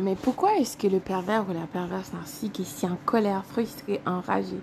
[0.00, 4.00] Mais pourquoi est-ce que le pervers ou la perverse narcissique est si en colère, frustré,
[4.06, 4.60] enragé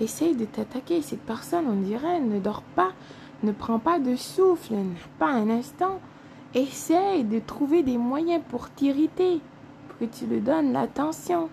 [0.00, 1.02] Essaye de t'attaquer?
[1.02, 2.92] Cette personne, on dirait, ne dort pas,
[3.42, 6.00] ne prend pas de souffle, n'a pas un instant.
[6.54, 9.40] Essaye de trouver des moyens pour t'irriter,
[9.88, 11.48] pour que tu lui donnes l'attention.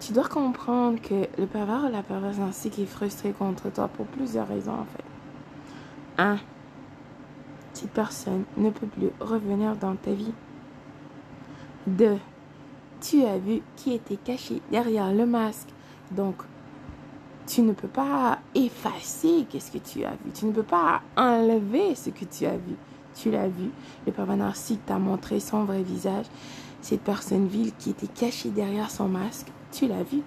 [0.00, 4.06] Tu dois comprendre que le pervers ou la perverse narcissique est frustré contre toi pour
[4.06, 5.04] plusieurs raisons en fait.
[6.18, 6.36] Un,
[7.72, 10.32] cette personne ne peut plus revenir dans ta vie.
[11.86, 12.18] Deux,
[13.00, 15.68] tu as vu qui était caché derrière le masque.
[16.10, 16.36] Donc,
[17.46, 20.32] tu ne peux pas effacer qu'est-ce que tu as vu.
[20.34, 22.74] Tu ne peux pas enlever ce que tu as vu.
[23.14, 23.70] Tu l'as vu.
[24.04, 26.26] Le pervers narcissique t'a montré son vrai visage.
[26.80, 30.22] Cette personne vile qui était cachée derrière son masque tu l'as vu.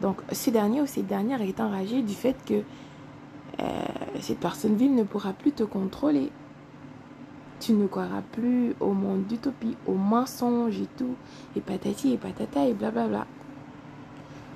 [0.00, 2.62] Donc, ce dernier ou cette dernière est enragé du fait que
[3.60, 3.64] euh,
[4.20, 6.30] cette personne ville ne pourra plus te contrôler.
[7.60, 11.14] Tu ne croiras plus au monde d'utopie, au mensonge et tout,
[11.54, 13.26] et patati et patata et blablabla.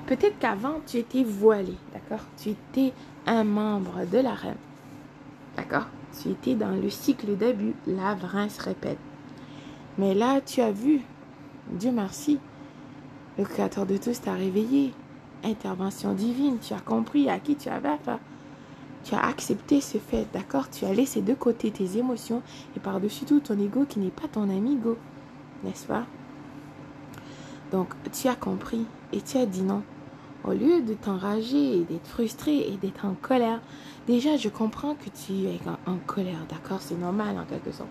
[0.07, 2.25] Peut-être qu'avant, tu étais voilé, d'accord?
[2.39, 2.95] Tu étais
[3.27, 4.57] un membre de la reine,
[5.57, 5.87] d'accord?
[6.19, 8.17] Tu étais dans le cycle d'abus, la
[8.49, 8.99] se répète.
[9.99, 11.03] Mais là, tu as vu,
[11.71, 12.39] Dieu merci,
[13.37, 14.95] le Créateur de tous t'a réveillé.
[15.45, 18.21] Intervention divine, tu as compris à qui tu avais affaire.
[19.05, 20.71] Tu as accepté ce fait, d'accord?
[20.71, 22.43] Tu as laissé de côté tes émotions
[22.77, 24.97] et par-dessus tout ton ego qui n'est pas ton amigo,
[25.63, 26.07] n'est-ce pas?
[27.71, 29.83] Donc, tu as compris et tu as dit non.
[30.45, 33.61] Au lieu de t'enrager et d'être frustré et d'être en colère,
[34.07, 36.81] déjà je comprends que tu es en, colère, d'accord?
[36.81, 37.91] C'est normal en quelque sorte.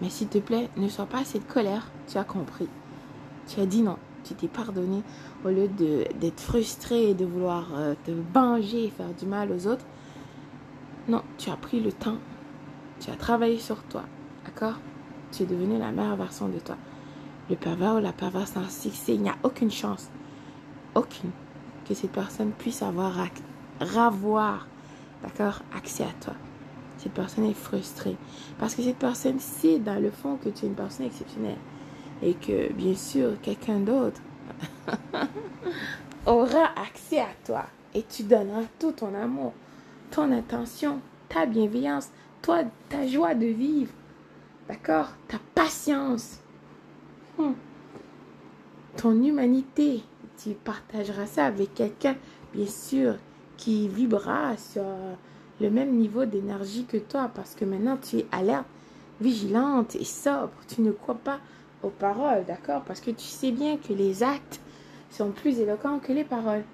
[0.00, 2.68] Mais s'il te plaît, ne sois pas cette colère, tu as compris.
[3.46, 5.02] Tu as dit non tu t'es pardonné
[5.44, 5.68] au lieu
[6.20, 9.84] d'être frustré et de vouloir euh, te venger et faire du mal aux autres.
[11.08, 12.18] Non, tu as pris le temps,
[13.00, 14.02] tu as travaillé sur toi,
[14.44, 14.78] d'accord?
[15.32, 16.76] Tu es devenu la meilleure version de toi.
[17.48, 20.10] Le pervers ou la perverse narcissique, il n'y a aucune chance,
[20.94, 21.30] aucune,
[21.88, 23.16] que cette personne puisse avoir,
[23.80, 24.66] ravoir,
[25.22, 26.34] d'accord, accès à toi.
[26.98, 28.16] Cette personne est frustrée
[28.58, 31.58] parce que cette personne sait dans le fond que tu es une personne exceptionnelle
[32.22, 34.20] et que bien sûr quelqu'un d'autre
[36.26, 37.64] aura accès à toi
[37.94, 39.54] et tu donneras tout ton amour,
[40.10, 42.10] ton attention, ta bienveillance,
[42.42, 43.92] toi, ta joie de vivre,
[44.68, 46.40] d'accord, ta patience,
[47.38, 47.52] hmm.
[48.96, 50.02] ton humanité.
[50.42, 52.16] Tu partageras ça avec quelqu'un,
[52.54, 53.16] bien sûr,
[53.56, 54.84] qui vibrera sur
[55.60, 58.66] le même niveau d'énergie que toi parce que maintenant tu es alerte,
[59.20, 60.52] vigilante et sobre.
[60.68, 61.40] Tu ne crois pas
[61.82, 62.82] aux paroles, d'accord?
[62.84, 64.60] Parce que tu sais bien que les actes
[65.10, 66.64] sont plus éloquents que les paroles.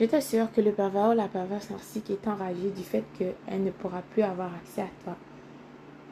[0.00, 3.70] Je t'assure que le pervers ou la perverse narcissique est enragée du fait qu'elle ne
[3.72, 5.16] pourra plus avoir accès à toi.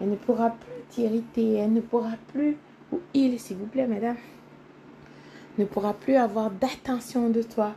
[0.01, 2.57] Elle ne pourra plus t'irriter, elle ne pourra plus,
[2.93, 4.17] ou il, s'il vous plaît, madame,
[5.57, 7.75] ne pourra plus avoir d'attention de toi.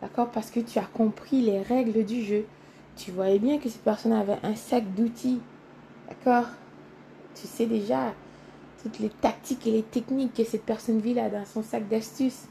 [0.00, 0.30] D'accord?
[0.30, 2.46] Parce que tu as compris les règles du jeu.
[2.96, 5.40] Tu voyais bien que cette personne avait un sac d'outils.
[6.08, 6.48] D'accord?
[7.34, 8.14] Tu sais déjà
[8.82, 12.48] toutes les tactiques et les techniques que cette personne vit là dans son sac d'astuces.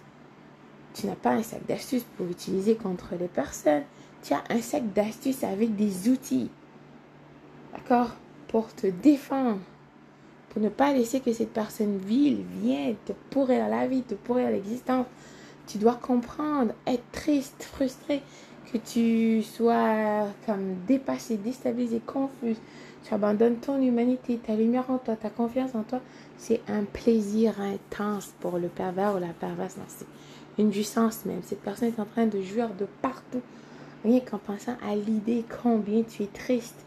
[0.94, 3.84] Tu n'as pas un sac d'astuces pour utiliser contre les personnes.
[4.24, 6.50] Tu as un sac d'astuces avec des outils.
[7.74, 8.12] D'accord?
[8.48, 9.60] Pour te défendre.
[10.50, 14.50] Pour ne pas laisser que cette personne vile vienne te pourrir la vie, te pourrir
[14.50, 15.06] l'existence.
[15.66, 18.22] Tu dois comprendre, être triste, frustré,
[18.72, 22.58] que tu sois comme dépassé, déstabilisé, confus,
[23.04, 26.00] tu abandonnes ton humanité, ta lumière en toi, ta confiance en toi.
[26.38, 29.78] C'est un plaisir intense pour le pervers ou la perverse.
[30.58, 31.42] Une jouissance même.
[31.44, 33.42] Cette personne est en train de jouir de partout.
[34.04, 36.86] Rien qu'en pensant à l'idée combien tu es triste,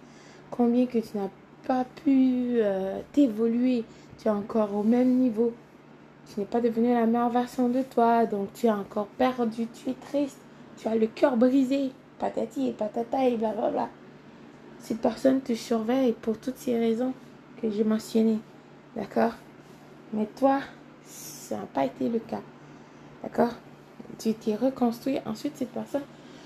[0.51, 1.31] combien que tu n'as
[1.67, 3.85] pas pu euh, t'évoluer.
[4.19, 5.53] Tu es encore au même niveau.
[6.27, 9.91] Tu n'es pas devenu la meilleure version de toi, donc tu es encore perdu, tu
[9.91, 10.39] es triste,
[10.79, 13.89] tu as le cœur brisé, patati et patata et blablabla.
[14.81, 17.13] Cette personne te surveille pour toutes ces raisons
[17.61, 18.41] que j'ai mentionnées.
[18.97, 19.33] D'accord?
[20.13, 20.61] Mais toi,
[21.05, 22.43] ça n'a pas été le cas.
[23.25, 23.55] D'accord?
[24.19, 25.19] Tu t'es reconstruit.
[25.25, 26.03] Ensuite, cette personne,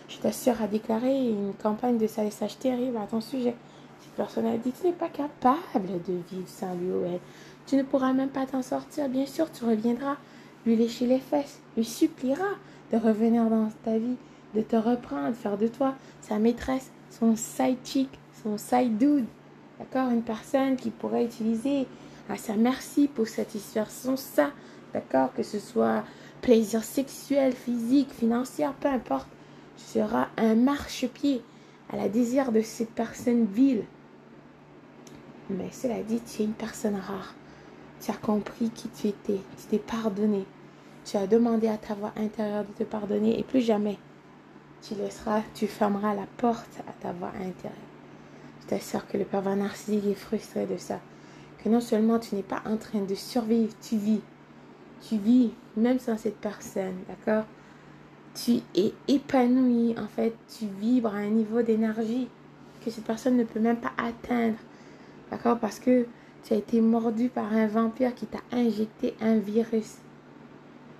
[0.08, 3.56] je t'assure, a déclaré une campagne de salissage terrible à ton sujet.
[4.00, 7.20] Cette personne a dit Tu n'es pas capable de vivre sans lui ou elle.
[7.66, 9.08] Tu ne pourras même pas t'en sortir.
[9.08, 10.16] Bien sûr, tu reviendras
[10.64, 12.46] lui lécher les fesses, lui suppliera
[12.92, 14.16] de revenir dans ta vie,
[14.54, 18.08] de te reprendre, faire de toi sa maîtresse, son side chick,
[18.42, 19.26] son side dude,
[19.78, 20.10] d'accord?
[20.10, 21.86] Une personne qui pourrait utiliser
[22.28, 24.50] à sa merci pour satisfaire son ça,
[24.92, 25.32] d'accord?
[25.34, 26.04] Que ce soit
[26.40, 29.28] plaisir sexuel, physique, financier, peu importe.
[29.76, 31.42] Tu seras un marchepied
[31.90, 33.84] à la désir de cette personne vile.
[35.50, 37.34] Mais cela dit, tu es une personne rare.
[38.00, 39.40] Tu as compris qui tu étais.
[39.56, 40.44] Tu t'es pardonné.
[41.04, 43.98] Tu as demandé à ta voix intérieure de te pardonner et plus jamais
[44.82, 47.76] tu laisseras, tu fermeras la porte à ta voix intérieure.
[48.62, 51.00] Je t'assure que le pervers narcissique est frustré de ça.
[51.62, 54.20] Que non seulement tu n'es pas en train de survivre, tu vis.
[55.00, 57.44] Tu vis même sans cette personne, d'accord?
[58.34, 62.28] Tu es épanoui, en fait, tu vibres à un niveau d'énergie
[62.84, 64.58] que cette personne ne peut même pas atteindre.
[65.30, 65.58] D'accord?
[65.58, 66.06] Parce que
[66.44, 69.96] tu as été mordu par un vampire qui t'a injecté un virus.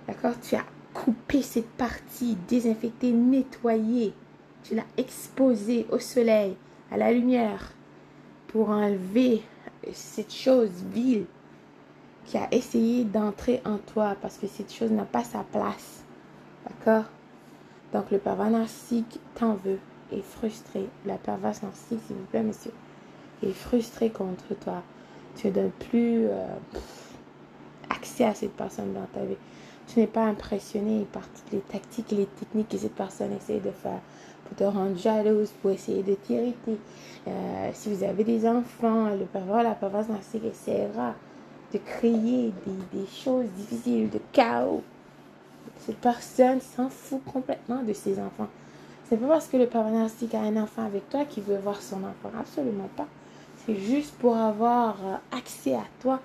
[0.07, 0.39] D'accord?
[0.41, 4.13] Tu as coupé cette partie, désinfecté, nettoyé.
[4.63, 6.55] Tu l'as exposé au soleil,
[6.91, 7.73] à la lumière,
[8.47, 9.41] pour enlever
[9.93, 11.25] cette chose vile
[12.29, 16.03] qui a essayé d'entrer en toi parce que cette chose n'a pas sa place.
[16.63, 17.05] D'accord?
[17.91, 19.79] Donc le pervers narcissique t'en veut,
[20.11, 20.87] est frustré.
[21.07, 22.71] La perverse narcissique, s'il vous plaît, monsieur,
[23.41, 24.83] est frustré contre toi.
[25.37, 26.45] Tu ne donnes plus euh,
[27.89, 29.37] accès à cette personne dans ta vie.
[29.87, 33.59] Tu n'es pas impressionné par toutes les tactiques et les techniques que cette personne essaie
[33.59, 34.01] de faire
[34.45, 36.77] pour te rendre jalouse, pour essayer de t'irriter.
[37.27, 41.15] Euh, si vous avez des enfants, le pervers, la perverse narcissique essaiera
[41.73, 42.53] de créer
[42.93, 44.83] des, choses difficiles, de chaos.
[45.79, 48.47] Cette personne s'en fout complètement de ses enfants.
[49.07, 51.81] C'est pas parce que le pervers narcissique a un enfant avec toi qu'il veut voir
[51.81, 52.31] son enfant.
[52.39, 53.07] Absolument pas.
[53.65, 56.19] C'est juste pour avoir euh, accès à toi,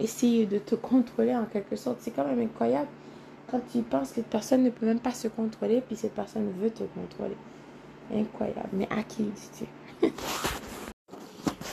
[0.00, 1.98] essayer de te contrôler en quelque sorte.
[2.00, 2.88] C'est quand même incroyable
[3.50, 6.52] quand tu penses que cette personne ne peut même pas se contrôler, puis cette personne
[6.60, 7.36] veut te contrôler.
[8.14, 8.68] Incroyable.
[8.72, 9.66] Mais à qui dis-tu?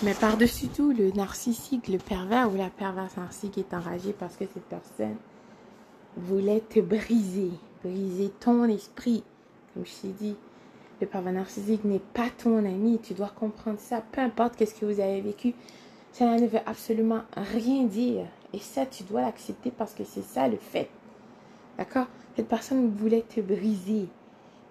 [0.05, 4.45] Mais par-dessus tout, le narcissique, le pervers ou la perverse narcissique est enragé parce que
[4.45, 5.15] cette personne
[6.15, 7.49] voulait te briser,
[7.83, 9.23] briser ton esprit.
[9.73, 10.35] Comme je t'ai dit,
[11.01, 12.99] le pervers narcissique n'est pas ton ami.
[13.01, 14.03] Tu dois comprendre ça.
[14.11, 15.55] Peu importe qu'est-ce que vous avez vécu,
[16.11, 18.27] ça ne veut absolument rien dire.
[18.53, 20.87] Et ça, tu dois l'accepter parce que c'est ça le fait.
[21.79, 22.05] D'accord?
[22.35, 24.07] Cette personne voulait te briser.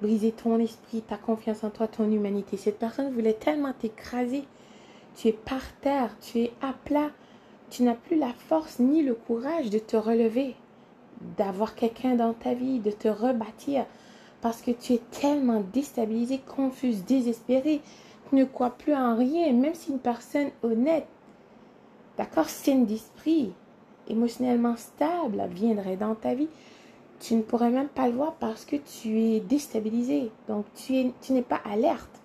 [0.01, 2.57] Briser ton esprit, ta confiance en toi, ton humanité.
[2.57, 4.45] Cette personne voulait tellement t'écraser.
[5.17, 7.11] Tu es par terre, tu es à plat.
[7.71, 10.55] Tu n'as plus la force ni le courage de te relever,
[11.37, 13.87] d'avoir quelqu'un dans ta vie, de te rebâtir.
[14.41, 17.81] Parce que tu es tellement déstabilisé, confuse, désespéré.
[18.29, 21.07] Tu ne crois plus en rien, même si une personne honnête,
[22.17, 23.53] d'accord, saine d'esprit,
[24.09, 26.49] émotionnellement stable, viendrait dans ta vie
[27.21, 30.31] tu ne pourrais même pas le voir parce que tu es déstabilisé.
[30.49, 32.21] Donc, tu, es, tu n'es pas alerte.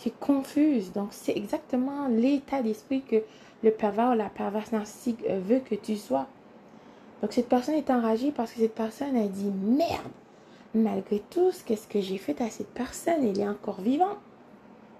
[0.00, 0.92] Tu es confuse.
[0.92, 3.16] Donc, c'est exactement l'état d'esprit que
[3.62, 6.26] le pervers ou la perverse narcissique veut que tu sois.
[7.20, 10.12] Donc, cette personne est enragée parce que cette personne a dit Merde,
[10.74, 13.24] malgré tout, qu'est-ce que j'ai fait à cette personne?
[13.24, 14.18] Elle est encore vivante.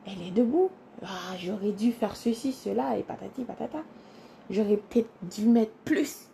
[0.07, 0.71] Elle est debout.
[1.05, 3.83] Ah, j'aurais dû faire ceci, cela et patati patata.
[4.51, 6.27] J'aurais peut-être dû mettre plus.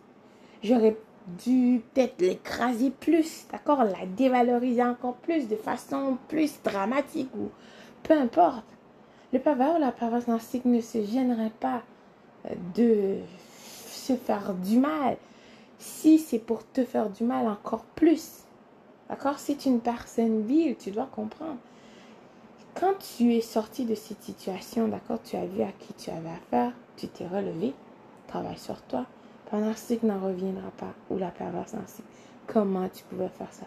[0.63, 0.97] J'aurais
[1.43, 3.83] dû peut-être l'écraser plus, d'accord?
[3.83, 7.29] La dévaloriser encore plus de façon plus dramatique
[8.05, 8.65] peu importe.
[9.33, 11.81] Le pervers ou la perverse narcissique ne se gênerait pas
[12.45, 13.17] euh, de
[13.89, 15.17] se faire du mal
[15.79, 18.43] si c'est pour te faire du mal encore plus.
[19.09, 19.39] D'accord?
[19.39, 21.57] C'est une personne vive, tu dois comprendre.
[22.75, 26.29] Quand tu es sorti de cette situation, d'accord, tu as vu à qui tu avais
[26.29, 27.73] affaire, tu t'es relevé,
[28.27, 29.05] travaille sur toi,
[29.53, 32.05] le narcissique n'en reviendra pas, ou la perverse narcissique.
[32.47, 33.65] Comment tu pouvais faire ça?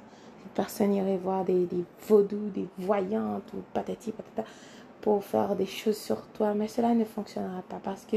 [0.55, 1.69] Personne irait voir des,
[2.09, 4.45] vaudous, des voyantes, ou patati patata,
[5.01, 6.55] pour faire des choses sur toi.
[6.55, 8.17] Mais cela ne fonctionnera pas parce que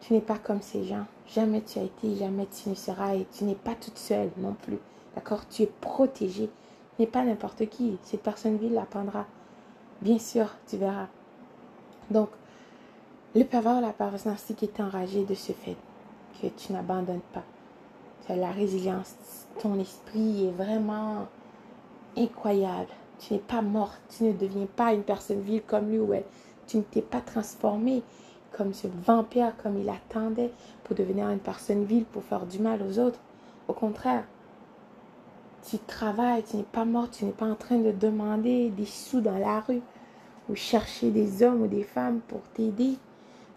[0.00, 1.06] tu n'es pas comme ces gens.
[1.28, 4.54] Jamais tu as été, jamais tu ne seras, et tu n'es pas toute seule non
[4.54, 4.78] plus.
[5.14, 5.46] D'accord?
[5.48, 6.50] Tu es protégée.
[6.96, 7.98] Tu n'es pas n'importe qui.
[8.02, 9.26] Cette personne ville l'apprendra.
[10.00, 11.08] Bien sûr, tu verras.
[12.10, 12.30] Donc,
[13.34, 15.76] le pervers, la perverse narcissique est enragé de ce fait
[16.40, 17.44] que tu n'abandonnes pas.
[18.30, 19.14] As la résilience.
[19.60, 21.26] Ton esprit est vraiment
[22.16, 22.86] incroyable.
[23.18, 24.00] Tu n'es pas morte.
[24.16, 26.24] Tu ne deviens pas une personne vile comme lui ou elle.
[26.68, 28.04] Tu ne t'es pas transformé
[28.52, 30.52] comme ce vampire, comme il attendait
[30.84, 33.18] pour devenir une personne vile, pour faire du mal aux autres.
[33.66, 34.24] Au contraire,
[35.68, 39.20] tu travailles, tu n'es pas morte, tu n'es pas en train de demander des sous
[39.20, 39.82] dans la rue
[40.48, 42.96] ou chercher des hommes ou des femmes pour t'aider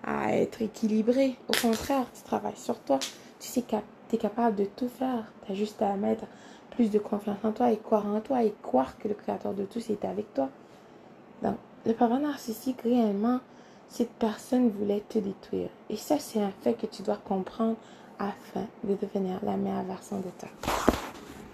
[0.04, 1.38] à être équilibré.
[1.48, 2.98] Au contraire, tu travailles sur toi.
[3.40, 3.76] Tu sais que
[4.18, 5.32] capable de tout faire.
[5.46, 6.26] Tu as juste à mettre
[6.72, 9.64] plus de confiance en toi et croire en toi et croire que le créateur de
[9.64, 10.50] tous est avec toi.
[11.42, 11.56] Donc,
[11.86, 13.40] le pervers narcissique, réellement,
[13.88, 15.70] cette personne voulait te détruire.
[15.90, 17.76] Et ça, c'est un fait que tu dois comprendre
[18.18, 20.93] afin de devenir la meilleure version de toi.